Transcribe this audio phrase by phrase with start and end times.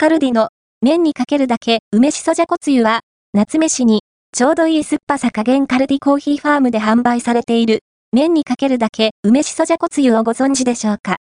[0.00, 3.00] カルディの麺にかけるだけ梅しそじゃこつゆは、
[3.32, 7.80] 夏飯にちょうどいい酸っぱさ加減カルディコーヒーファームで販売されている
[8.12, 11.16] 麺にかけるだけ梅しそじゃこつゆをご存知でしょうか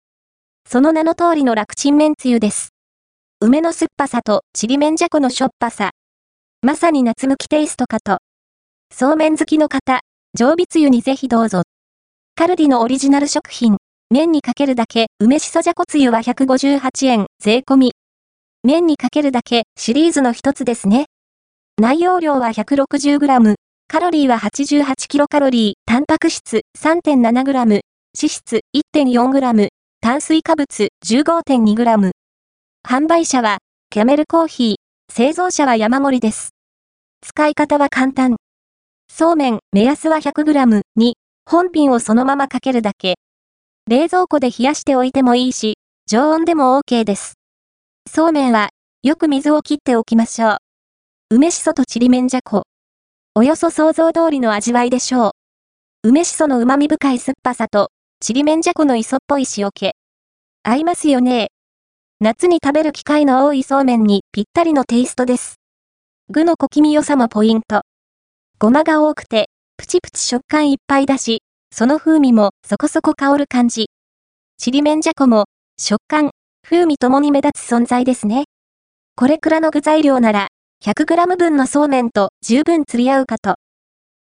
[0.68, 2.70] その名の通りの楽ちん麺つゆです。
[3.40, 5.92] 梅の酸っぱさとちりめんじゃこのしょっぱさ。
[6.62, 8.18] まさに夏向きテイストかと。
[8.92, 10.00] そうめん好きの方、
[10.36, 11.62] 常備つゆにぜひどうぞ。
[12.34, 13.76] カルディのオリジナル食品、
[14.10, 17.92] 麺にかけるだけ梅しそじゃこつゆは158円、税込み。
[18.66, 21.04] 麺にかけるだけシリーズの一つですね。
[21.78, 23.54] 内容量は 160g、
[23.88, 27.82] カロリーは 88kcal、タンパク質 3.7g、脂
[28.14, 29.68] 質 1.4g、
[30.00, 32.10] 炭水化物 15.2g。
[32.88, 33.58] 販売者は、
[33.90, 36.54] キャメルコーヒー、製造者は山盛りです。
[37.20, 38.36] 使い方は簡単。
[39.12, 43.16] そうめん、目安は 100g に、本品をそのままかけるだけ。
[43.90, 45.74] 冷蔵庫で冷やしておいてもいいし、
[46.06, 47.34] 常温でも OK です。
[48.06, 48.68] そうめんは、
[49.02, 50.56] よく水を切っておきましょう。
[51.30, 52.62] 梅しそとちりめんじゃこ。
[53.34, 55.30] およそ想像通りの味わいでしょう。
[56.04, 59.94] 梅しその旨味深い酸っぱさと、ちりめんじゃこの磯っぽい塩気。
[60.62, 61.48] 合いますよね
[62.20, 65.56] 夏に食べる機会の多いそうめんにぴったりのテイストです。
[66.28, 67.82] 具の小気味良さもポイント。
[68.60, 73.88] ごまが多くて、プチプチ食感いっぱいだし、その風味もそこそこ香る感じ。
[74.56, 75.46] ちりめんじゃこも、
[75.76, 76.30] 食感、
[76.64, 78.44] 風味ともに目立つ存在ですね。
[79.16, 80.48] これくらの具材量なら、
[80.82, 83.56] 100g 分のそうめんと十分釣り合うかと。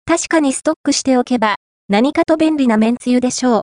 [0.05, 1.55] 確かにストックしておけば、
[1.87, 3.61] 何かと便利なめんつゆでしょう。